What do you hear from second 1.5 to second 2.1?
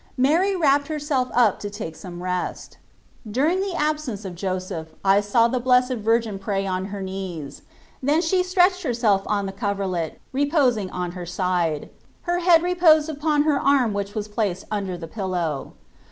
to take